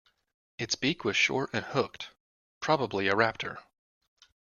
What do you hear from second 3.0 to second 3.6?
a raptor.